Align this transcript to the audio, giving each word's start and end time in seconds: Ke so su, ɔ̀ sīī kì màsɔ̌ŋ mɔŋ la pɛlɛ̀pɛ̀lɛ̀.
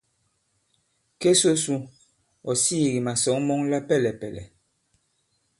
Ke 1.19 1.31
so 1.39 1.51
su, 1.63 1.75
ɔ̀ 2.49 2.55
sīī 2.61 2.87
kì 2.93 2.99
màsɔ̌ŋ 3.05 3.37
mɔŋ 3.47 3.61
la 3.71 3.79
pɛlɛ̀pɛ̀lɛ̀. 3.87 4.47